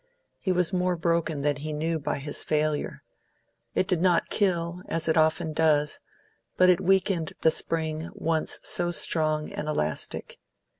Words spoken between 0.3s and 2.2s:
He was more broken than he knew by